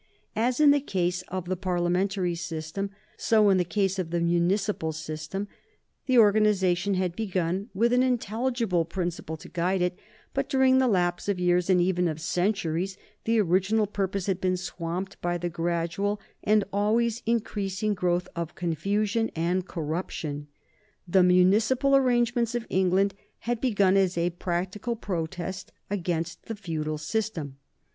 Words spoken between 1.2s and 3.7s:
of the Parliamentary system, so in the